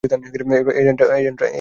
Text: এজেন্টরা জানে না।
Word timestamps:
এজেন্টরা 0.79 1.05
জানে 1.09 1.31
না। 1.31 1.45